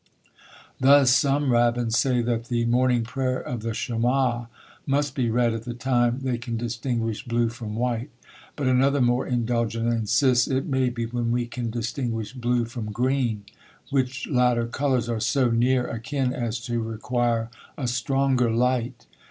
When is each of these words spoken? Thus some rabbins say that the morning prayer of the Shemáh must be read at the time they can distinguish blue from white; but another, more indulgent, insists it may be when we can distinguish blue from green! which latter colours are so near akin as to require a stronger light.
Thus 0.79 1.11
some 1.11 1.51
rabbins 1.51 1.95
say 1.95 2.23
that 2.23 2.45
the 2.45 2.65
morning 2.65 3.03
prayer 3.03 3.39
of 3.39 3.59
the 3.61 3.69
Shemáh 3.69 4.47
must 4.87 5.13
be 5.13 5.29
read 5.29 5.53
at 5.53 5.61
the 5.61 5.75
time 5.75 6.21
they 6.23 6.39
can 6.39 6.57
distinguish 6.57 7.23
blue 7.23 7.49
from 7.49 7.75
white; 7.75 8.09
but 8.55 8.65
another, 8.65 8.99
more 8.99 9.27
indulgent, 9.27 9.87
insists 9.93 10.47
it 10.47 10.65
may 10.65 10.89
be 10.89 11.05
when 11.05 11.31
we 11.31 11.45
can 11.45 11.69
distinguish 11.69 12.33
blue 12.33 12.65
from 12.65 12.91
green! 12.91 13.43
which 13.91 14.27
latter 14.27 14.65
colours 14.65 15.07
are 15.07 15.19
so 15.19 15.51
near 15.51 15.85
akin 15.87 16.33
as 16.33 16.59
to 16.61 16.79
require 16.81 17.51
a 17.77 17.85
stronger 17.87 18.49
light. 18.49 19.05